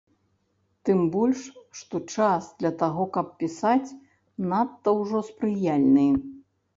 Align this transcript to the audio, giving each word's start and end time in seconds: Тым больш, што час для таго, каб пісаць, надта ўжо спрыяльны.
Тым 0.87 0.99
больш, 1.15 1.41
што 1.79 1.99
час 2.13 2.47
для 2.61 2.71
таго, 2.81 3.03
каб 3.17 3.27
пісаць, 3.43 3.89
надта 4.53 4.89
ўжо 5.01 5.21
спрыяльны. 5.29 6.07